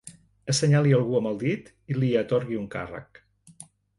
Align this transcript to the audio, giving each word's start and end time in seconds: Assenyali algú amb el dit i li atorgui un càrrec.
Assenyali 0.53 0.95
algú 0.99 1.17
amb 1.19 1.29
el 1.33 1.37
dit 1.43 1.69
i 1.95 1.99
li 1.99 2.11
atorgui 2.23 2.59
un 2.63 2.67
càrrec. 2.77 3.23